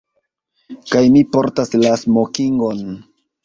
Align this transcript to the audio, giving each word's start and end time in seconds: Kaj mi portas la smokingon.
Kaj 0.93 1.03
mi 1.17 1.23
portas 1.37 1.77
la 1.85 1.95
smokingon. 2.07 2.85